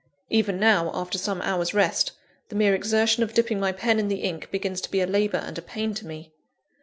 Even 0.31 0.59
now, 0.59 0.89
after 0.95 1.19
some 1.19 1.43
hours' 1.43 1.75
rest, 1.75 2.13
the 2.49 2.55
mere 2.55 2.73
exertion 2.73 3.21
of 3.21 3.35
dipping 3.35 3.59
my 3.59 3.71
pen 3.71 3.99
in 3.99 4.07
the 4.07 4.23
ink 4.23 4.49
begins 4.49 4.81
to 4.81 4.89
be 4.89 4.99
a 4.99 5.05
labour 5.05 5.37
and 5.37 5.59
a 5.59 5.61
pain 5.61 5.93
to 5.93 6.07
me. 6.07 6.33